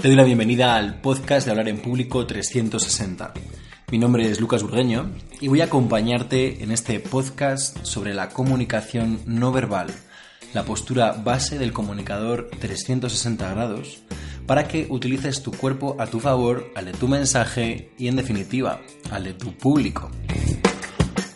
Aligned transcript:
Te 0.00 0.08
doy 0.08 0.16
la 0.16 0.24
bienvenida 0.24 0.76
al 0.76 1.00
podcast 1.00 1.44
de 1.44 1.50
Hablar 1.50 1.68
en 1.68 1.80
Público 1.80 2.26
360. 2.26 3.34
Mi 3.90 3.98
nombre 3.98 4.30
es 4.30 4.40
Lucas 4.40 4.62
Burgueño 4.62 5.10
y 5.40 5.48
voy 5.48 5.60
a 5.60 5.64
acompañarte 5.64 6.62
en 6.62 6.70
este 6.70 7.00
podcast 7.00 7.84
sobre 7.84 8.14
la 8.14 8.28
comunicación 8.28 9.20
no 9.26 9.50
verbal, 9.50 9.88
la 10.54 10.64
postura 10.64 11.12
base 11.12 11.58
del 11.58 11.72
comunicador 11.72 12.48
360 12.60 13.50
grados, 13.50 13.98
para 14.46 14.68
que 14.68 14.86
utilices 14.88 15.42
tu 15.42 15.50
cuerpo 15.50 15.96
a 15.98 16.06
tu 16.06 16.20
favor, 16.20 16.70
al 16.74 16.84
de 16.84 16.92
tu 16.92 17.08
mensaje 17.08 17.90
y 17.98 18.08
en 18.08 18.16
definitiva, 18.16 18.80
al 19.10 19.24
de 19.24 19.34
tu 19.34 19.52
público. 19.52 20.10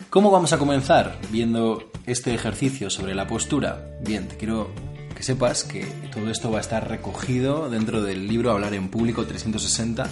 ¿Cómo 0.09 0.31
vamos 0.31 0.53
a 0.53 0.57
comenzar 0.57 1.17
viendo 1.31 1.91
este 2.05 2.33
ejercicio 2.33 2.89
sobre 2.89 3.15
la 3.15 3.27
postura? 3.27 3.97
Bien, 4.03 4.27
te 4.27 4.37
quiero 4.37 4.69
sepas 5.23 5.63
que 5.63 5.85
todo 6.13 6.29
esto 6.29 6.51
va 6.51 6.57
a 6.57 6.61
estar 6.61 6.89
recogido 6.89 7.69
dentro 7.69 8.01
del 8.03 8.27
libro 8.27 8.51
Hablar 8.51 8.73
en 8.73 8.89
Público 8.89 9.25
360 9.25 10.09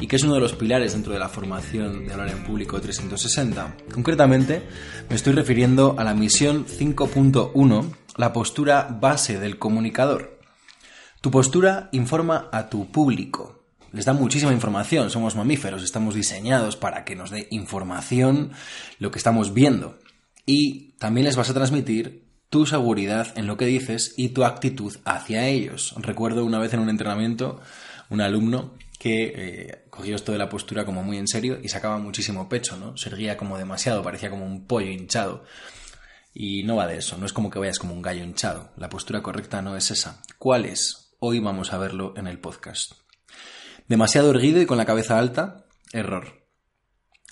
y 0.00 0.06
que 0.06 0.16
es 0.16 0.22
uno 0.22 0.34
de 0.34 0.40
los 0.40 0.54
pilares 0.54 0.94
dentro 0.94 1.12
de 1.12 1.18
la 1.18 1.28
formación 1.28 2.06
de 2.06 2.12
Hablar 2.12 2.30
en 2.30 2.44
Público 2.44 2.80
360. 2.80 3.76
Concretamente, 3.92 4.62
me 5.08 5.16
estoy 5.16 5.34
refiriendo 5.34 5.96
a 5.98 6.04
la 6.04 6.14
misión 6.14 6.66
5.1, 6.66 7.94
la 8.16 8.32
postura 8.32 8.88
base 9.00 9.38
del 9.38 9.58
comunicador. 9.58 10.40
Tu 11.20 11.30
postura 11.30 11.90
informa 11.92 12.48
a 12.50 12.68
tu 12.68 12.90
público. 12.90 13.64
Les 13.92 14.06
da 14.06 14.12
muchísima 14.12 14.52
información, 14.52 15.10
somos 15.10 15.36
mamíferos, 15.36 15.84
estamos 15.84 16.14
diseñados 16.14 16.76
para 16.76 17.04
que 17.04 17.14
nos 17.14 17.30
dé 17.30 17.48
información 17.50 18.52
lo 18.98 19.10
que 19.10 19.18
estamos 19.18 19.54
viendo. 19.54 19.98
Y 20.46 20.92
también 20.98 21.26
les 21.26 21.36
vas 21.36 21.50
a 21.50 21.54
transmitir 21.54 22.23
tu 22.54 22.66
seguridad 22.66 23.36
en 23.36 23.48
lo 23.48 23.56
que 23.56 23.66
dices 23.66 24.14
y 24.16 24.28
tu 24.28 24.44
actitud 24.44 24.96
hacia 25.04 25.48
ellos. 25.48 25.92
Recuerdo 25.96 26.44
una 26.44 26.60
vez 26.60 26.72
en 26.72 26.78
un 26.78 26.88
entrenamiento 26.88 27.60
un 28.10 28.20
alumno 28.20 28.74
que 28.96 29.32
eh, 29.34 29.84
cogió 29.90 30.14
esto 30.14 30.30
de 30.30 30.38
la 30.38 30.48
postura 30.48 30.84
como 30.84 31.02
muy 31.02 31.18
en 31.18 31.26
serio 31.26 31.58
y 31.60 31.68
sacaba 31.68 31.98
muchísimo 31.98 32.48
pecho, 32.48 32.76
¿no? 32.76 32.96
Se 32.96 33.08
erguía 33.08 33.36
como 33.36 33.58
demasiado, 33.58 34.04
parecía 34.04 34.30
como 34.30 34.46
un 34.46 34.68
pollo 34.68 34.88
hinchado. 34.92 35.42
Y 36.32 36.62
no 36.62 36.76
va 36.76 36.86
de 36.86 36.98
eso, 36.98 37.18
no 37.18 37.26
es 37.26 37.32
como 37.32 37.50
que 37.50 37.58
vayas 37.58 37.80
como 37.80 37.92
un 37.92 38.02
gallo 38.02 38.22
hinchado. 38.22 38.70
La 38.76 38.88
postura 38.88 39.20
correcta 39.20 39.60
no 39.60 39.76
es 39.76 39.90
esa. 39.90 40.22
¿Cuál 40.38 40.64
es? 40.64 41.16
Hoy 41.18 41.40
vamos 41.40 41.72
a 41.72 41.78
verlo 41.78 42.14
en 42.16 42.28
el 42.28 42.38
podcast. 42.38 42.92
Demasiado 43.88 44.30
erguido 44.30 44.62
y 44.62 44.66
con 44.66 44.78
la 44.78 44.86
cabeza 44.86 45.18
alta, 45.18 45.66
error. 45.92 46.46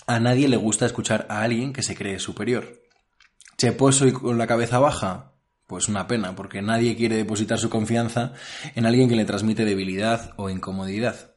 A 0.09 0.19
nadie 0.19 0.49
le 0.49 0.57
gusta 0.57 0.85
escuchar 0.85 1.29
a 1.31 1.43
alguien 1.43 1.73
que 1.73 1.85
se 1.85 1.95
cree 1.95 2.19
superior. 2.19 2.82
Cheposo 3.63 4.09
y 4.09 4.13
con 4.13 4.39
la 4.39 4.49
cabeza 4.49 4.81
baja, 4.81 5.35
pues 5.69 5.87
una 5.87 6.09
pena, 6.09 6.35
porque 6.35 6.63
nadie 6.63 6.97
quiere 6.97 7.15
depositar 7.15 7.61
su 7.61 7.71
confianza 7.71 8.33
en 8.75 8.87
alguien 8.87 9.09
que 9.09 9.15
le 9.15 9.25
transmite 9.25 9.65
debilidad 9.65 10.33
o 10.37 10.51
incomodidad. 10.51 11.37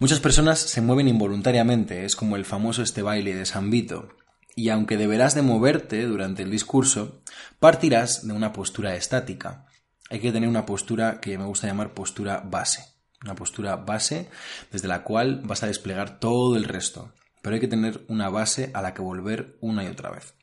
Muchas 0.00 0.18
personas 0.18 0.58
se 0.58 0.80
mueven 0.80 1.06
involuntariamente, 1.06 2.04
es 2.04 2.16
como 2.16 2.34
el 2.34 2.44
famoso 2.44 2.82
este 2.82 3.02
baile 3.02 3.36
de 3.36 3.46
San 3.46 3.70
Vito, 3.70 4.08
y 4.56 4.70
aunque 4.70 4.96
deberás 4.96 5.36
de 5.36 5.42
moverte 5.42 6.02
durante 6.02 6.42
el 6.42 6.50
discurso, 6.50 7.22
partirás 7.60 8.26
de 8.26 8.32
una 8.32 8.52
postura 8.52 8.96
estática. 8.96 9.66
Hay 10.10 10.18
que 10.18 10.32
tener 10.32 10.48
una 10.48 10.66
postura 10.66 11.20
que 11.20 11.38
me 11.38 11.44
gusta 11.44 11.68
llamar 11.68 11.94
postura 11.94 12.42
base, 12.44 12.82
una 13.22 13.36
postura 13.36 13.76
base 13.76 14.30
desde 14.72 14.88
la 14.88 15.04
cual 15.04 15.42
vas 15.44 15.62
a 15.62 15.68
desplegar 15.68 16.18
todo 16.18 16.56
el 16.56 16.64
resto, 16.64 17.14
pero 17.40 17.54
hay 17.54 17.60
que 17.60 17.68
tener 17.68 18.04
una 18.08 18.30
base 18.30 18.72
a 18.74 18.82
la 18.82 18.94
que 18.94 19.02
volver 19.02 19.56
una 19.60 19.84
y 19.84 19.86
otra 19.86 20.10
vez. 20.10 20.34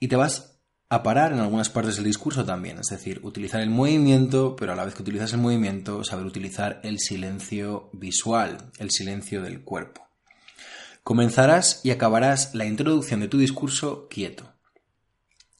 Y 0.00 0.08
te 0.08 0.16
vas 0.16 0.58
a 0.88 1.02
parar 1.02 1.32
en 1.32 1.38
algunas 1.38 1.68
partes 1.68 1.96
del 1.96 2.06
discurso 2.06 2.44
también, 2.44 2.78
es 2.78 2.88
decir, 2.88 3.20
utilizar 3.22 3.60
el 3.60 3.70
movimiento, 3.70 4.56
pero 4.56 4.72
a 4.72 4.76
la 4.76 4.84
vez 4.84 4.94
que 4.94 5.02
utilizas 5.02 5.32
el 5.34 5.38
movimiento, 5.38 6.02
saber 6.02 6.26
utilizar 6.26 6.80
el 6.82 6.98
silencio 6.98 7.90
visual, 7.92 8.72
el 8.78 8.90
silencio 8.90 9.42
del 9.42 9.62
cuerpo. 9.62 10.08
Comenzarás 11.04 11.82
y 11.84 11.90
acabarás 11.90 12.54
la 12.54 12.64
introducción 12.64 13.20
de 13.20 13.28
tu 13.28 13.38
discurso 13.38 14.08
quieto. 14.08 14.52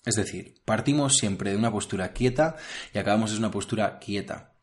Es 0.04 0.16
decir, 0.16 0.54
partimos 0.64 1.16
siempre 1.16 1.50
de 1.50 1.56
una 1.56 1.70
postura 1.70 2.12
quieta 2.12 2.56
y 2.94 2.98
acabamos 2.98 3.32
de 3.32 3.38
una 3.38 3.50
postura 3.50 3.98
quieta. 3.98 4.54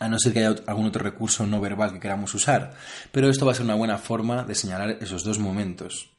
A 0.00 0.08
no 0.08 0.18
ser 0.18 0.32
que 0.32 0.44
haya 0.44 0.56
algún 0.66 0.86
otro 0.86 1.04
recurso 1.04 1.46
no 1.46 1.60
verbal 1.60 1.92
que 1.92 2.00
queramos 2.00 2.34
usar, 2.34 2.74
pero 3.12 3.28
esto 3.28 3.44
va 3.44 3.52
a 3.52 3.54
ser 3.54 3.64
una 3.64 3.74
buena 3.74 3.98
forma 3.98 4.42
de 4.44 4.54
señalar 4.54 4.96
esos 5.00 5.22
dos 5.22 5.38
momentos. 5.38 6.16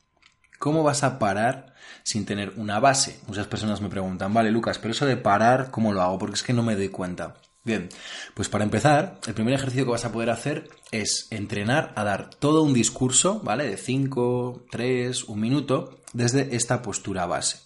¿Cómo 0.60 0.84
vas 0.84 1.04
a 1.04 1.20
parar 1.20 1.73
sin 2.04 2.26
tener 2.26 2.54
una 2.58 2.80
base? 2.80 3.20
Muchas 3.28 3.48
personas 3.48 3.82
me 3.82 3.90
preguntan, 3.90 4.34
vale, 4.34 4.52
Lucas, 4.52 4.80
pero 4.80 4.92
eso 4.92 5.06
de 5.06 5.18
parar, 5.18 5.72
¿cómo 5.72 5.94
lo 5.94 6.02
hago? 6.02 6.18
Porque 6.18 6.36
es 6.36 6.44
que 6.44 6.54
no 6.54 6.64
me 6.64 6.76
doy 6.76 6.90
cuenta. 6.90 7.36
Bien, 7.66 7.88
pues 8.34 8.50
para 8.50 8.66
empezar, 8.66 9.20
el 9.26 9.34
primer 9.34 9.54
ejercicio 9.54 9.86
que 9.86 9.92
vas 9.92 10.04
a 10.04 10.12
poder 10.12 10.30
hacer 10.30 10.70
es 10.92 11.28
entrenar 11.32 11.94
a 11.96 12.04
dar 12.04 12.30
todo 12.30 12.62
un 12.62 12.74
discurso, 12.74 13.40
¿vale? 13.40 13.66
De 13.66 13.78
5, 13.78 14.66
3, 14.70 15.24
un 15.26 15.40
minuto, 15.40 16.02
desde 16.12 16.56
esta 16.56 16.82
postura 16.82 17.26
base. 17.26 17.60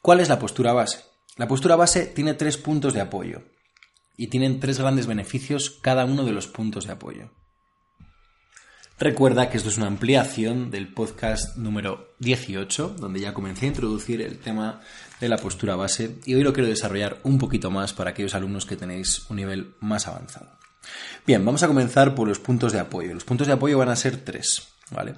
¿Cuál 0.00 0.20
es 0.20 0.28
la 0.28 0.38
postura 0.38 0.72
base? 0.72 1.04
La 1.36 1.46
postura 1.46 1.76
base 1.76 2.06
tiene 2.06 2.34
tres 2.34 2.56
puntos 2.56 2.92
de 2.92 3.00
apoyo 3.00 3.42
y 4.16 4.28
tienen 4.28 4.60
tres 4.60 4.78
grandes 4.78 5.06
beneficios 5.06 5.70
cada 5.70 6.04
uno 6.04 6.24
de 6.24 6.32
los 6.32 6.46
puntos 6.46 6.86
de 6.86 6.92
apoyo. 6.92 7.30
Recuerda 8.98 9.50
que 9.50 9.56
esto 9.56 9.68
es 9.68 9.78
una 9.78 9.88
ampliación 9.88 10.70
del 10.70 10.86
podcast 10.86 11.56
número 11.56 12.12
18, 12.20 12.96
donde 12.98 13.20
ya 13.20 13.34
comencé 13.34 13.66
a 13.66 13.68
introducir 13.68 14.22
el 14.22 14.38
tema 14.38 14.80
de 15.20 15.28
la 15.28 15.38
postura 15.38 15.74
base 15.74 16.18
y 16.24 16.34
hoy 16.34 16.42
lo 16.42 16.52
quiero 16.52 16.68
desarrollar 16.68 17.18
un 17.24 17.38
poquito 17.38 17.70
más 17.70 17.92
para 17.92 18.10
aquellos 18.10 18.34
alumnos 18.34 18.64
que 18.64 18.76
tenéis 18.76 19.28
un 19.28 19.36
nivel 19.36 19.74
más 19.80 20.06
avanzado. 20.06 20.50
Bien, 21.26 21.44
vamos 21.44 21.62
a 21.62 21.68
comenzar 21.68 22.14
por 22.14 22.28
los 22.28 22.38
puntos 22.38 22.72
de 22.72 22.80
apoyo. 22.80 23.12
Los 23.14 23.24
puntos 23.24 23.46
de 23.46 23.54
apoyo 23.54 23.78
van 23.78 23.88
a 23.88 23.96
ser 23.96 24.18
tres, 24.18 24.68
¿vale? 24.90 25.14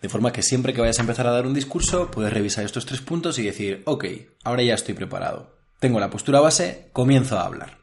De 0.00 0.08
forma 0.08 0.32
que 0.32 0.42
siempre 0.42 0.72
que 0.72 0.80
vayas 0.80 0.98
a 0.98 1.02
empezar 1.02 1.28
a 1.28 1.32
dar 1.32 1.46
un 1.46 1.54
discurso, 1.54 2.10
puedes 2.10 2.32
revisar 2.32 2.64
estos 2.64 2.86
tres 2.86 3.02
puntos 3.02 3.38
y 3.38 3.44
decir, 3.44 3.82
ok, 3.84 4.04
ahora 4.42 4.64
ya 4.64 4.74
estoy 4.74 4.94
preparado. 4.94 5.54
Tengo 5.78 6.00
la 6.00 6.10
postura 6.10 6.40
base, 6.40 6.88
comienzo 6.92 7.38
a 7.38 7.44
hablar. 7.44 7.81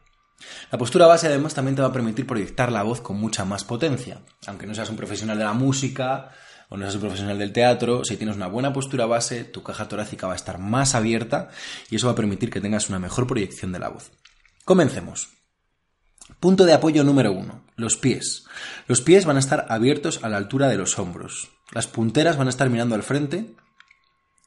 La 0.70 0.78
postura 0.78 1.06
base 1.06 1.26
además 1.26 1.54
también 1.54 1.76
te 1.76 1.82
va 1.82 1.88
a 1.88 1.92
permitir 1.92 2.26
proyectar 2.26 2.72
la 2.72 2.82
voz 2.82 3.00
con 3.00 3.18
mucha 3.18 3.44
más 3.44 3.64
potencia. 3.64 4.20
Aunque 4.46 4.66
no 4.66 4.74
seas 4.74 4.90
un 4.90 4.96
profesional 4.96 5.38
de 5.38 5.44
la 5.44 5.52
música 5.52 6.30
o 6.68 6.76
no 6.76 6.84
seas 6.84 6.94
un 6.94 7.00
profesional 7.00 7.38
del 7.38 7.52
teatro, 7.52 8.04
si 8.04 8.16
tienes 8.16 8.36
una 8.36 8.46
buena 8.46 8.72
postura 8.72 9.06
base, 9.06 9.44
tu 9.44 9.62
caja 9.62 9.88
torácica 9.88 10.26
va 10.26 10.34
a 10.34 10.36
estar 10.36 10.58
más 10.58 10.94
abierta 10.94 11.50
y 11.90 11.96
eso 11.96 12.06
va 12.06 12.12
a 12.12 12.16
permitir 12.16 12.50
que 12.50 12.60
tengas 12.60 12.88
una 12.88 12.98
mejor 12.98 13.26
proyección 13.26 13.72
de 13.72 13.80
la 13.80 13.88
voz. 13.88 14.12
Comencemos. 14.64 15.28
Punto 16.38 16.64
de 16.64 16.72
apoyo 16.72 17.02
número 17.02 17.32
uno, 17.32 17.64
los 17.76 17.96
pies. 17.96 18.44
Los 18.86 19.00
pies 19.00 19.24
van 19.24 19.36
a 19.36 19.40
estar 19.40 19.66
abiertos 19.68 20.22
a 20.22 20.28
la 20.28 20.36
altura 20.36 20.68
de 20.68 20.76
los 20.76 20.98
hombros. 20.98 21.50
Las 21.72 21.86
punteras 21.86 22.36
van 22.36 22.46
a 22.46 22.50
estar 22.50 22.70
mirando 22.70 22.94
al 22.94 23.02
frente 23.02 23.54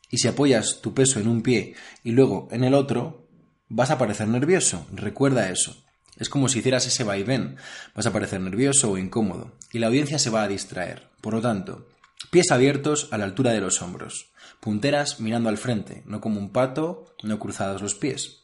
y 0.10 0.18
si 0.18 0.28
apoyas 0.28 0.80
tu 0.82 0.94
peso 0.94 1.20
en 1.20 1.28
un 1.28 1.42
pie 1.42 1.76
y 2.04 2.12
luego 2.12 2.48
en 2.52 2.64
el 2.64 2.74
otro, 2.74 3.28
vas 3.68 3.92
a 3.92 3.98
parecer 3.98 4.28
nervioso. 4.28 4.86
Recuerda 4.94 5.50
eso. 5.50 5.83
Es 6.18 6.30
como 6.30 6.48
si 6.48 6.60
hicieras 6.60 6.86
ese 6.86 7.04
vaivén. 7.04 7.58
Vas 7.96 8.06
a 8.06 8.14
parecer 8.14 8.40
nervioso 8.40 8.92
o 8.92 8.98
incómodo 8.98 9.54
y 9.72 9.80
la 9.80 9.88
audiencia 9.88 10.20
se 10.20 10.30
va 10.30 10.44
a 10.44 10.48
distraer. 10.48 11.10
Por 11.22 11.34
lo 11.34 11.42
tanto, 11.42 11.88
pies 12.30 12.52
abiertos 12.52 13.10
a 13.12 13.18
la 13.18 13.26
altura 13.26 13.52
de 13.52 13.62
los 13.62 13.82
hombros, 13.82 14.32
punteras 14.60 15.20
mirando 15.20 15.50
al 15.50 15.58
frente, 15.58 16.04
no 16.06 16.22
como 16.22 16.40
un 16.40 16.52
pato, 16.52 17.16
no 17.24 17.40
cruzados 17.40 17.82
los 17.82 17.96
pies. 17.96 18.44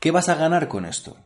¿Qué 0.00 0.10
vas 0.10 0.28
a 0.28 0.34
ganar 0.34 0.68
con 0.68 0.84
esto? 0.84 1.16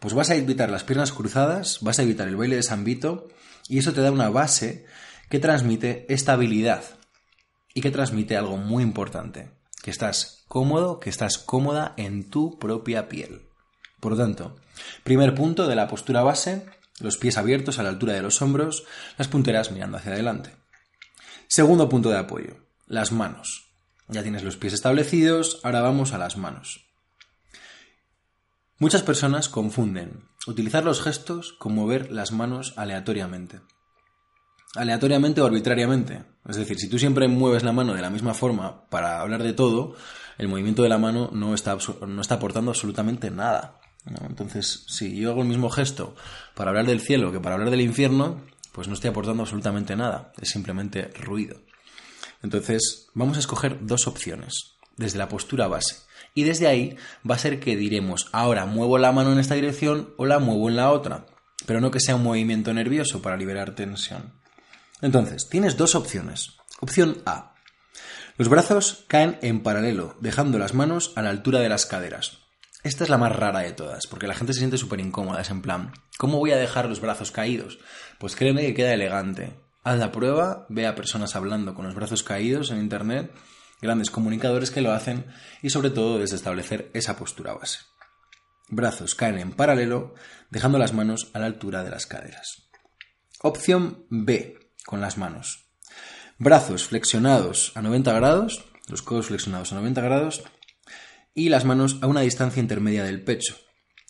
Pues 0.00 0.14
vas 0.14 0.30
a 0.30 0.34
evitar 0.34 0.70
las 0.70 0.84
piernas 0.84 1.12
cruzadas, 1.12 1.78
vas 1.80 1.98
a 1.98 2.02
evitar 2.02 2.28
el 2.28 2.36
baile 2.36 2.56
de 2.56 2.62
San 2.62 2.84
Vito 2.84 3.28
y 3.68 3.78
eso 3.78 3.92
te 3.92 4.00
da 4.00 4.10
una 4.10 4.28
base 4.28 4.86
que 5.30 5.38
transmite 5.38 6.12
estabilidad 6.12 6.84
y 7.74 7.80
que 7.80 7.90
transmite 7.90 8.36
algo 8.36 8.56
muy 8.56 8.82
importante, 8.82 9.50
que 9.82 9.90
estás 9.90 10.44
cómodo, 10.48 11.00
que 11.00 11.10
estás 11.10 11.38
cómoda 11.38 11.94
en 11.96 12.30
tu 12.30 12.58
propia 12.58 13.08
piel. 13.08 13.48
Por 14.00 14.12
lo 14.12 14.18
tanto, 14.18 14.56
primer 15.02 15.34
punto 15.34 15.66
de 15.66 15.76
la 15.76 15.88
postura 15.88 16.22
base, 16.22 16.66
los 17.00 17.16
pies 17.16 17.36
abiertos 17.38 17.78
a 17.78 17.82
la 17.82 17.88
altura 17.88 18.14
de 18.14 18.22
los 18.22 18.40
hombros, 18.42 18.84
las 19.18 19.28
punteras 19.28 19.70
mirando 19.72 19.98
hacia 19.98 20.12
adelante. 20.12 20.56
Segundo 21.46 21.88
punto 21.88 22.10
de 22.10 22.18
apoyo, 22.18 22.56
las 22.86 23.12
manos. 23.12 23.70
Ya 24.08 24.22
tienes 24.22 24.42
los 24.42 24.56
pies 24.56 24.72
establecidos, 24.72 25.60
ahora 25.62 25.80
vamos 25.80 26.12
a 26.12 26.18
las 26.18 26.36
manos. 26.36 26.86
Muchas 28.78 29.02
personas 29.02 29.48
confunden 29.48 30.28
utilizar 30.46 30.84
los 30.84 31.00
gestos 31.00 31.52
con 31.52 31.74
mover 31.74 32.10
las 32.10 32.32
manos 32.32 32.74
aleatoriamente. 32.76 33.60
Aleatoriamente 34.74 35.40
o 35.40 35.46
arbitrariamente. 35.46 36.24
Es 36.46 36.56
decir, 36.56 36.78
si 36.78 36.88
tú 36.88 36.98
siempre 36.98 37.28
mueves 37.28 37.62
la 37.62 37.72
mano 37.72 37.94
de 37.94 38.02
la 38.02 38.10
misma 38.10 38.34
forma 38.34 38.88
para 38.90 39.20
hablar 39.20 39.42
de 39.42 39.52
todo, 39.52 39.94
el 40.36 40.48
movimiento 40.48 40.82
de 40.82 40.88
la 40.88 40.98
mano 40.98 41.30
no 41.32 41.54
está, 41.54 41.78
no 42.06 42.20
está 42.20 42.34
aportando 42.34 42.72
absolutamente 42.72 43.30
nada. 43.30 43.80
Entonces, 44.06 44.84
si 44.86 45.16
yo 45.16 45.30
hago 45.30 45.42
el 45.42 45.48
mismo 45.48 45.70
gesto 45.70 46.14
para 46.54 46.70
hablar 46.70 46.86
del 46.86 47.00
cielo 47.00 47.32
que 47.32 47.40
para 47.40 47.54
hablar 47.54 47.70
del 47.70 47.80
infierno, 47.80 48.42
pues 48.72 48.88
no 48.88 48.94
estoy 48.94 49.10
aportando 49.10 49.42
absolutamente 49.42 49.96
nada, 49.96 50.32
es 50.40 50.50
simplemente 50.50 51.08
ruido. 51.14 51.60
Entonces, 52.42 53.08
vamos 53.14 53.36
a 53.36 53.40
escoger 53.40 53.78
dos 53.86 54.06
opciones. 54.06 54.72
desde 54.96 55.18
la 55.18 55.28
postura 55.28 55.66
base. 55.66 55.96
Y 56.34 56.44
desde 56.44 56.68
ahí 56.68 56.96
va 57.28 57.34
a 57.34 57.38
ser 57.38 57.60
que 57.60 57.76
diremos, 57.76 58.28
ahora 58.32 58.66
muevo 58.66 58.98
la 58.98 59.12
mano 59.12 59.32
en 59.32 59.38
esta 59.38 59.54
dirección 59.54 60.14
o 60.16 60.26
la 60.26 60.38
muevo 60.38 60.68
en 60.68 60.76
la 60.76 60.90
otra, 60.90 61.26
pero 61.66 61.80
no 61.80 61.90
que 61.90 62.00
sea 62.00 62.16
un 62.16 62.22
movimiento 62.22 62.72
nervioso 62.72 63.22
para 63.22 63.36
liberar 63.36 63.74
tensión. 63.74 64.32
Entonces, 65.00 65.48
tienes 65.48 65.76
dos 65.76 65.94
opciones. 65.94 66.56
Opción 66.80 67.22
A. 67.26 67.54
Los 68.36 68.48
brazos 68.48 69.04
caen 69.06 69.38
en 69.42 69.62
paralelo, 69.62 70.16
dejando 70.20 70.58
las 70.58 70.74
manos 70.74 71.12
a 71.16 71.22
la 71.22 71.30
altura 71.30 71.60
de 71.60 71.68
las 71.68 71.86
caderas. 71.86 72.43
Esta 72.84 73.02
es 73.02 73.08
la 73.08 73.16
más 73.16 73.34
rara 73.34 73.60
de 73.60 73.72
todas, 73.72 74.06
porque 74.06 74.26
la 74.26 74.34
gente 74.34 74.52
se 74.52 74.58
siente 74.58 74.76
súper 74.76 75.00
incómoda. 75.00 75.40
Es 75.40 75.48
en 75.48 75.62
plan, 75.62 75.92
¿cómo 76.18 76.36
voy 76.36 76.52
a 76.52 76.58
dejar 76.58 76.86
los 76.86 77.00
brazos 77.00 77.30
caídos? 77.30 77.78
Pues 78.18 78.36
créeme 78.36 78.60
que 78.60 78.74
queda 78.74 78.92
elegante. 78.92 79.58
Haz 79.84 79.98
la 79.98 80.12
prueba, 80.12 80.66
ve 80.68 80.86
a 80.86 80.94
personas 80.94 81.34
hablando 81.34 81.74
con 81.74 81.86
los 81.86 81.94
brazos 81.94 82.22
caídos 82.22 82.70
en 82.70 82.78
internet, 82.78 83.32
grandes 83.80 84.10
comunicadores 84.10 84.70
que 84.70 84.82
lo 84.82 84.92
hacen 84.92 85.24
y 85.62 85.70
sobre 85.70 85.88
todo 85.88 86.18
desde 86.18 86.36
establecer 86.36 86.90
esa 86.92 87.16
postura 87.16 87.54
base. 87.54 87.78
Brazos 88.68 89.14
caen 89.14 89.38
en 89.38 89.52
paralelo, 89.52 90.14
dejando 90.50 90.76
las 90.76 90.92
manos 90.92 91.30
a 91.32 91.38
la 91.38 91.46
altura 91.46 91.84
de 91.84 91.90
las 91.90 92.04
caderas. 92.04 92.68
Opción 93.40 94.04
B, 94.10 94.58
con 94.84 95.00
las 95.00 95.16
manos. 95.16 95.70
Brazos 96.38 96.84
flexionados 96.84 97.72
a 97.76 97.80
90 97.80 98.12
grados, 98.12 98.66
los 98.88 99.00
codos 99.00 99.28
flexionados 99.28 99.72
a 99.72 99.76
90 99.76 100.02
grados 100.02 100.44
y 101.34 101.48
las 101.48 101.64
manos 101.64 101.98
a 102.00 102.06
una 102.06 102.20
distancia 102.20 102.60
intermedia 102.60 103.04
del 103.04 103.22
pecho. 103.22 103.56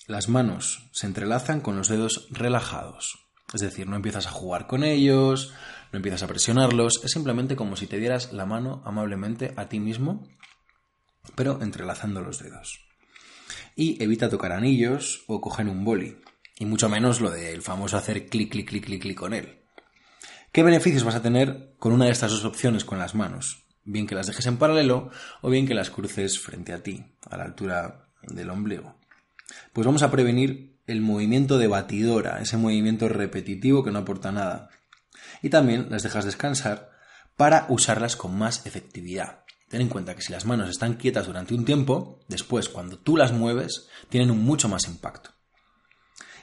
Las 0.07 0.29
manos 0.29 0.91
se 0.93 1.07
entrelazan 1.07 1.61
con 1.61 1.77
los 1.77 1.89
dedos 1.89 2.29
relajados. 2.31 3.27
Es 3.55 3.63
decir, 3.63 3.87
no 3.89 3.97
empiezas 3.97 4.27
a 4.27 4.31
jugar 4.31 4.67
con 4.67 4.85
ellos, 4.85 5.55
no 5.93 5.97
empiezas 5.97 6.23
a 6.23 6.27
presionarlos, 6.27 7.01
es 7.03 7.13
simplemente 7.13 7.57
como 7.57 7.77
si 7.77 7.87
te 7.87 7.99
dieras 7.99 8.33
la 8.33 8.47
mano 8.47 8.83
amablemente 8.85 9.55
a 9.57 9.69
ti 9.69 9.81
mismo, 9.81 10.29
pero 11.35 11.63
entrelazando 11.63 12.21
los 12.21 12.39
dedos. 12.41 12.81
Y 13.77 14.03
evita 14.03 14.29
tocar 14.29 14.53
anillos 14.53 15.25
o 15.27 15.41
coger 15.41 15.69
un 15.69 15.85
boli, 15.85 16.19
y 16.59 16.67
mucho 16.67 16.89
menos 16.89 17.21
lo 17.21 17.31
del 17.31 17.63
famoso 17.63 17.97
hacer 17.97 18.29
clic, 18.29 18.51
clic, 18.51 18.69
clic, 18.69 18.85
clic, 18.85 19.03
clic 19.03 19.17
con 19.17 19.33
él. 19.33 19.61
¿Qué 20.53 20.63
beneficios 20.63 21.05
vas 21.05 21.17
a 21.17 21.23
tener 21.23 21.75
con 21.79 21.93
una 21.93 22.05
de 22.05 22.13
estas 22.13 22.31
dos 22.31 22.45
opciones 22.45 22.85
con 22.85 22.99
las 22.99 23.15
manos? 23.15 23.64
Bien 23.85 24.07
que 24.07 24.15
las 24.15 24.27
dejes 24.27 24.47
en 24.47 24.57
paralelo 24.57 25.11
o 25.43 25.51
bien 25.51 25.67
que 25.67 25.75
las 25.75 25.91
cruces 25.91 26.39
frente 26.39 26.73
a 26.73 26.83
ti, 26.83 27.05
a 27.29 27.37
la 27.37 27.45
altura 27.45 28.09
del 28.23 28.49
ombligo. 28.49 28.97
Pues 29.73 29.87
vamos 29.87 30.03
a 30.03 30.11
prevenir 30.11 30.81
el 30.87 31.03
movimiento 31.03 31.59
de 31.59 31.67
batidora, 31.67 32.41
ese 32.41 32.57
movimiento 32.57 33.09
repetitivo 33.09 33.85
que 33.85 33.91
no 33.91 34.01
aporta 34.01 34.33
nada. 34.33 34.71
Y 35.43 35.51
también 35.51 35.89
las 35.91 36.03
dejas 36.03 36.25
descansar 36.25 36.93
para 37.37 37.67
usarlas 37.69 38.17
con 38.17 38.39
más 38.39 38.65
efectividad. 38.65 39.45
Ten 39.69 39.83
en 39.83 39.89
cuenta 39.89 40.15
que 40.15 40.23
si 40.23 40.33
las 40.33 40.47
manos 40.47 40.71
están 40.71 40.95
quietas 40.95 41.27
durante 41.27 41.55
un 41.55 41.67
tiempo, 41.67 42.21
después 42.29 42.71
cuando 42.71 42.99
tú 42.99 43.17
las 43.19 43.33
mueves, 43.33 43.89
tienen 44.09 44.31
mucho 44.39 44.69
más 44.69 44.87
impacto. 44.87 45.31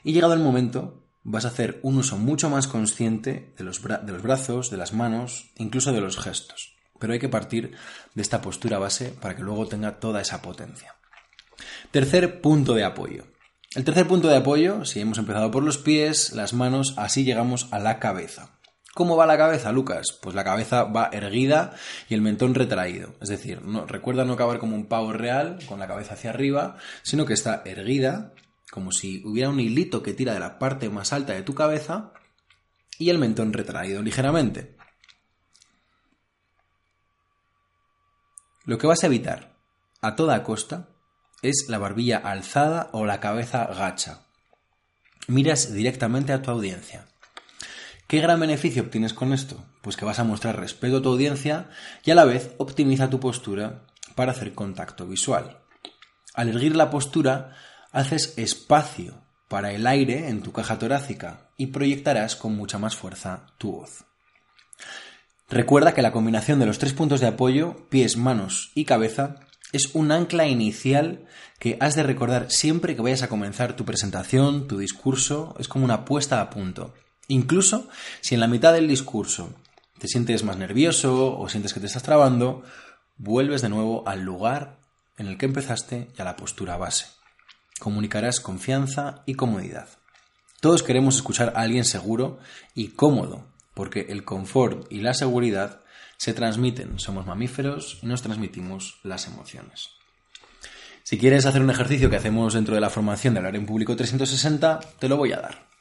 Y 0.03 0.13
llegado 0.13 0.33
el 0.33 0.39
momento, 0.41 1.07
vas 1.23 1.45
a 1.45 1.49
hacer 1.49 1.79
un 1.81 1.97
uso 1.97 2.17
mucho 2.17 2.51
más 2.51 2.67
consciente 2.67 3.53
de 3.57 3.63
los, 3.63 3.81
de 3.81 4.11
los 4.11 4.21
brazos, 4.21 4.69
de 4.69 4.77
las 4.77 4.93
manos, 4.93 5.51
incluso 5.57 5.91
de 5.91 6.01
los 6.01 6.17
gestos 6.17 6.75
pero 7.01 7.11
hay 7.11 7.19
que 7.19 7.27
partir 7.27 7.75
de 8.13 8.21
esta 8.21 8.41
postura 8.41 8.79
base 8.79 9.09
para 9.09 9.35
que 9.35 9.41
luego 9.41 9.67
tenga 9.67 9.99
toda 9.99 10.21
esa 10.21 10.41
potencia. 10.41 10.95
Tercer 11.91 12.39
punto 12.39 12.73
de 12.75 12.85
apoyo. 12.85 13.25
El 13.75 13.83
tercer 13.83 14.07
punto 14.07 14.27
de 14.27 14.37
apoyo, 14.37 14.85
si 14.85 15.01
hemos 15.01 15.17
empezado 15.17 15.49
por 15.49 15.63
los 15.63 15.77
pies, 15.77 16.31
las 16.33 16.53
manos, 16.53 16.93
así 16.97 17.23
llegamos 17.23 17.67
a 17.71 17.79
la 17.79 17.99
cabeza. 17.99 18.59
¿Cómo 18.93 19.15
va 19.15 19.25
la 19.25 19.37
cabeza, 19.37 19.71
Lucas? 19.71 20.19
Pues 20.21 20.35
la 20.35 20.43
cabeza 20.43 20.83
va 20.83 21.09
erguida 21.13 21.73
y 22.09 22.13
el 22.13 22.21
mentón 22.21 22.53
retraído. 22.53 23.15
Es 23.21 23.29
decir, 23.29 23.61
no, 23.61 23.85
recuerda 23.85 24.25
no 24.25 24.33
acabar 24.33 24.59
como 24.59 24.75
un 24.75 24.87
pavo 24.87 25.13
real, 25.13 25.59
con 25.67 25.79
la 25.79 25.87
cabeza 25.87 26.15
hacia 26.15 26.29
arriba, 26.29 26.75
sino 27.01 27.25
que 27.25 27.33
está 27.33 27.61
erguida, 27.65 28.33
como 28.69 28.91
si 28.91 29.25
hubiera 29.25 29.49
un 29.49 29.61
hilito 29.61 30.03
que 30.03 30.13
tira 30.13 30.33
de 30.33 30.41
la 30.41 30.59
parte 30.59 30.89
más 30.89 31.13
alta 31.13 31.33
de 31.33 31.41
tu 31.41 31.55
cabeza, 31.55 32.11
y 32.99 33.09
el 33.09 33.17
mentón 33.17 33.53
retraído 33.53 34.01
ligeramente. 34.01 34.75
Lo 38.63 38.77
que 38.77 38.87
vas 38.87 39.03
a 39.03 39.07
evitar 39.07 39.55
a 40.01 40.15
toda 40.15 40.43
costa 40.43 40.89
es 41.41 41.65
la 41.67 41.79
barbilla 41.79 42.17
alzada 42.17 42.89
o 42.91 43.05
la 43.05 43.19
cabeza 43.19 43.65
gacha. 43.65 44.27
Miras 45.27 45.73
directamente 45.73 46.33
a 46.33 46.41
tu 46.41 46.51
audiencia. 46.51 47.07
¿Qué 48.07 48.19
gran 48.19 48.39
beneficio 48.39 48.83
obtienes 48.83 49.13
con 49.13 49.33
esto? 49.33 49.63
Pues 49.81 49.95
que 49.95 50.05
vas 50.05 50.19
a 50.19 50.23
mostrar 50.23 50.59
respeto 50.59 50.97
a 50.97 51.01
tu 51.01 51.09
audiencia 51.09 51.69
y 52.03 52.11
a 52.11 52.15
la 52.15 52.25
vez 52.25 52.51
optimiza 52.57 53.09
tu 53.09 53.19
postura 53.19 53.85
para 54.15 54.31
hacer 54.31 54.53
contacto 54.53 55.07
visual. 55.07 55.59
Al 56.33 56.49
erguir 56.49 56.75
la 56.75 56.89
postura, 56.89 57.55
haces 57.91 58.37
espacio 58.37 59.23
para 59.47 59.71
el 59.71 59.87
aire 59.87 60.29
en 60.29 60.43
tu 60.43 60.51
caja 60.51 60.77
torácica 60.77 61.49
y 61.57 61.67
proyectarás 61.67 62.35
con 62.35 62.55
mucha 62.55 62.77
más 62.77 62.95
fuerza 62.95 63.47
tu 63.57 63.71
voz. 63.71 64.05
Recuerda 65.51 65.93
que 65.93 66.01
la 66.01 66.13
combinación 66.13 66.59
de 66.59 66.65
los 66.65 66.79
tres 66.79 66.93
puntos 66.93 67.19
de 67.19 67.27
apoyo, 67.27 67.75
pies, 67.89 68.15
manos 68.15 68.71
y 68.73 68.85
cabeza, 68.85 69.35
es 69.73 69.93
un 69.93 70.13
ancla 70.13 70.47
inicial 70.47 71.25
que 71.59 71.75
has 71.81 71.93
de 71.93 72.03
recordar 72.03 72.49
siempre 72.49 72.95
que 72.95 73.01
vayas 73.01 73.21
a 73.21 73.27
comenzar 73.27 73.75
tu 73.75 73.83
presentación, 73.83 74.69
tu 74.69 74.77
discurso, 74.77 75.53
es 75.59 75.67
como 75.67 75.83
una 75.83 76.05
puesta 76.05 76.39
a 76.39 76.49
punto. 76.49 76.93
Incluso 77.27 77.89
si 78.21 78.33
en 78.33 78.39
la 78.39 78.47
mitad 78.47 78.71
del 78.71 78.87
discurso 78.87 79.53
te 79.99 80.07
sientes 80.07 80.45
más 80.45 80.55
nervioso 80.55 81.37
o 81.37 81.49
sientes 81.49 81.73
que 81.73 81.81
te 81.81 81.87
estás 81.87 82.03
trabando, 82.03 82.63
vuelves 83.17 83.61
de 83.61 83.67
nuevo 83.67 84.07
al 84.07 84.21
lugar 84.21 84.79
en 85.17 85.27
el 85.27 85.37
que 85.37 85.47
empezaste 85.47 86.07
y 86.17 86.21
a 86.21 86.25
la 86.25 86.37
postura 86.37 86.77
base. 86.77 87.07
Comunicarás 87.77 88.39
confianza 88.39 89.23
y 89.25 89.33
comodidad. 89.33 89.89
Todos 90.61 90.81
queremos 90.81 91.17
escuchar 91.17 91.51
a 91.57 91.59
alguien 91.59 91.83
seguro 91.83 92.39
y 92.73 92.89
cómodo 92.89 93.50
porque 93.73 94.07
el 94.09 94.23
confort 94.23 94.91
y 94.91 95.01
la 95.01 95.13
seguridad 95.13 95.81
se 96.17 96.33
transmiten. 96.33 96.99
Somos 96.99 97.25
mamíferos 97.25 97.99
y 98.01 98.05
nos 98.05 98.21
transmitimos 98.21 98.99
las 99.03 99.27
emociones. 99.27 99.89
Si 101.03 101.17
quieres 101.17 101.45
hacer 101.45 101.61
un 101.61 101.71
ejercicio 101.71 102.09
que 102.09 102.15
hacemos 102.15 102.53
dentro 102.53 102.75
de 102.75 102.81
la 102.81 102.89
formación 102.89 103.33
de 103.33 103.39
hablar 103.39 103.55
en 103.55 103.65
público 103.65 103.95
360, 103.95 104.79
te 104.99 105.09
lo 105.09 105.17
voy 105.17 105.31
a 105.33 105.41
dar. 105.41 105.71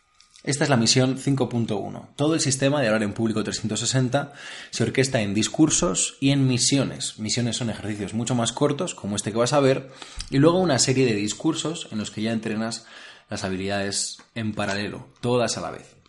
Esta 0.42 0.64
es 0.64 0.70
la 0.70 0.78
misión 0.78 1.18
5.1. 1.18 2.14
Todo 2.16 2.32
el 2.32 2.40
sistema 2.40 2.80
de 2.80 2.86
hablar 2.86 3.02
en 3.02 3.12
público 3.12 3.44
360 3.44 4.32
se 4.70 4.82
orquesta 4.82 5.20
en 5.20 5.34
discursos 5.34 6.16
y 6.18 6.30
en 6.30 6.48
misiones. 6.48 7.18
Misiones 7.18 7.58
son 7.58 7.68
ejercicios 7.68 8.14
mucho 8.14 8.34
más 8.34 8.52
cortos, 8.52 8.94
como 8.94 9.16
este 9.16 9.32
que 9.32 9.38
vas 9.38 9.52
a 9.52 9.60
ver, 9.60 9.90
y 10.30 10.38
luego 10.38 10.58
una 10.58 10.78
serie 10.78 11.04
de 11.04 11.14
discursos 11.14 11.88
en 11.92 11.98
los 11.98 12.10
que 12.10 12.22
ya 12.22 12.32
entrenas 12.32 12.86
las 13.28 13.44
habilidades 13.44 14.16
en 14.34 14.54
paralelo, 14.54 15.08
todas 15.20 15.58
a 15.58 15.60
la 15.60 15.70
vez. 15.70 15.99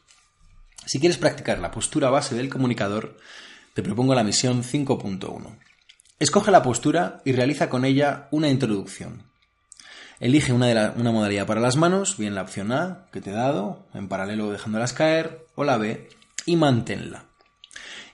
Si 0.91 1.00
quieres 1.00 1.17
practicar 1.17 1.60
la 1.60 1.71
postura 1.71 2.10
base 2.10 2.36
del 2.36 2.50
comunicador, 2.50 3.15
te 3.74 3.81
propongo 3.81 4.13
la 4.13 4.25
misión 4.25 4.62
5.1. 4.62 5.57
Escoge 6.19 6.51
la 6.51 6.63
postura 6.63 7.21
y 7.24 7.31
realiza 7.31 7.69
con 7.69 7.86
ella 7.86 8.27
una 8.29 8.50
introducción. 8.50 9.24
Elige 10.19 10.51
una, 10.51 10.93
una 10.98 11.12
modalidad 11.13 11.48
para 11.48 11.62
las 11.62 11.77
manos, 11.77 12.17
bien 12.17 12.36
la 12.36 12.41
opción 12.41 12.74
A 12.74 13.07
que 13.13 13.21
te 13.21 13.29
he 13.29 13.33
dado, 13.33 13.88
en 13.93 14.10
paralelo 14.10 14.51
dejándolas 14.51 14.91
caer, 14.91 15.45
o 15.55 15.63
la 15.63 15.77
B, 15.77 16.10
y 16.45 16.57
manténla. 16.57 17.24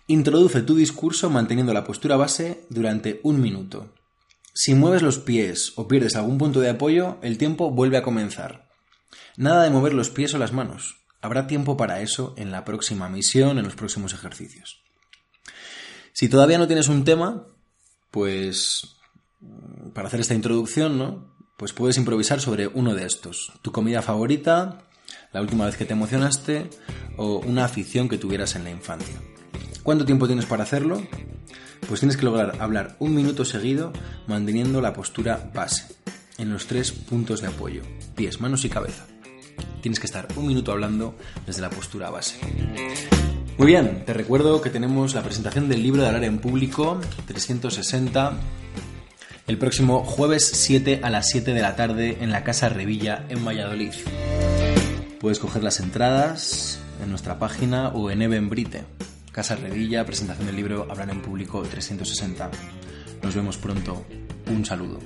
Introduce 0.06 0.62
tu 0.62 0.76
discurso 0.76 1.32
manteniendo 1.32 1.74
la 1.74 1.84
postura 1.84 2.16
base 2.16 2.68
durante 2.70 3.22
un 3.24 3.42
minuto. 3.42 3.92
Si 4.54 4.76
mueves 4.76 5.02
los 5.02 5.18
pies 5.18 5.74
o 5.78 5.88
pierdes 5.88 6.16
algún 6.16 6.38
punto 6.38 6.60
de 6.60 6.70
apoyo, 6.70 7.18
el 7.24 7.40
tiempo 7.40 7.72
vuelve 7.72 7.98
a 7.98 8.04
comenzar. 8.04 8.70
Nada 9.36 9.64
de 9.64 9.72
mover 9.72 9.96
los 9.96 10.12
pies 10.12 10.36
o 10.36 10.38
las 10.38 10.54
manos. 10.54 11.07
Habrá 11.22 11.48
tiempo 11.48 11.78
para 11.78 12.02
eso 12.02 12.34
en 12.38 12.52
la 12.52 12.64
próxima 12.64 13.10
misión, 13.10 13.58
en 13.58 13.66
los 13.66 13.76
próximos 13.76 14.14
ejercicios. 14.14 14.82
Si 16.14 16.30
todavía 16.30 16.58
no 16.58 16.68
tienes 16.68 16.88
un 16.90 17.04
tema, 17.04 17.46
pues 18.12 18.98
mm, 19.40 19.90
para 19.90 20.08
hacer 20.08 20.20
esta 20.20 20.36
introducción, 20.36 20.98
¿no? 20.98 21.36
Pues 21.58 21.74
puedes 21.74 21.98
improvisar 21.98 22.40
sobre 22.40 22.68
uno 22.68 22.94
de 22.94 23.06
estos. 23.06 23.52
Tu 23.64 23.72
comida 23.72 24.04
favorita, 24.04 24.88
la 25.34 25.42
última 25.42 25.66
vez 25.66 25.76
que 25.76 25.86
te 25.86 25.94
emocionaste 25.94 26.70
o 27.18 27.40
una 27.40 27.66
afición 27.66 28.10
que 28.10 28.20
tuvieras 28.20 28.56
en 28.56 28.64
la 28.64 28.70
infancia. 28.70 29.20
¿Cuánto 29.82 30.06
tiempo 30.06 30.28
tienes 30.28 30.46
para 30.46 30.64
hacerlo? 30.64 31.02
Pues 31.88 32.00
tienes 32.00 32.18
que 32.18 32.26
lograr 32.26 32.62
hablar 32.62 32.96
un 33.00 33.16
minuto 33.16 33.44
seguido 33.44 33.92
manteniendo 34.28 34.82
la 34.82 34.94
postura 34.94 35.50
base 35.54 35.96
en 36.38 36.52
los 36.52 36.68
tres 36.68 36.92
puntos 36.92 37.42
de 37.42 37.48
apoyo, 37.48 37.82
pies, 38.16 38.40
manos 38.40 38.66
y 38.66 38.70
cabeza 38.70 39.08
tienes 39.82 40.00
que 40.00 40.06
estar 40.08 40.28
un 40.36 40.48
minuto 40.48 40.72
hablando 40.72 41.16
desde 41.46 41.62
la 41.62 41.70
postura 41.70 42.10
base. 42.10 42.40
Muy 43.58 43.68
bien, 43.68 44.04
te 44.06 44.14
recuerdo 44.14 44.62
que 44.62 44.70
tenemos 44.70 45.16
la 45.16 45.24
presentación 45.24 45.68
del 45.70 45.82
libro 45.82 46.02
de 46.02 46.08
hablar 46.08 46.24
en 46.24 46.40
público 46.40 47.00
360 47.26 48.34
el 49.48 49.58
próximo 49.58 50.04
jueves 50.04 50.46
7 50.46 51.00
a 51.04 51.10
las 51.10 51.30
7 51.30 51.54
de 51.54 51.62
la 51.62 51.78
tarde 51.78 52.18
en 52.20 52.32
la 52.32 52.44
Casa 52.44 52.68
Revilla 52.68 53.26
en 53.30 53.46
Valladolid. 53.46 53.94
Puedes 55.22 55.40
coger 55.40 55.64
las 55.64 55.80
entradas 55.80 56.80
en 57.02 57.10
nuestra 57.10 57.40
página 57.40 57.88
o 57.90 58.12
en 58.12 58.22
Evenbrite. 58.22 58.84
Casa 59.32 59.56
Revilla, 59.56 60.06
presentación 60.06 60.48
del 60.48 60.58
libro 60.58 60.88
Hablar 60.90 61.10
en 61.12 61.22
Público 61.22 61.62
360. 61.62 62.52
Nos 63.24 63.36
vemos 63.36 63.58
pronto. 63.58 64.06
Un 64.48 64.66
saludo. 64.66 65.00